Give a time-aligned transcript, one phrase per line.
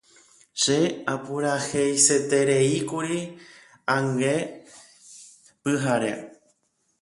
[0.61, 0.79] Che
[1.13, 3.19] apuraheisetereíkuri
[3.95, 4.35] ange
[5.61, 6.13] pyhare.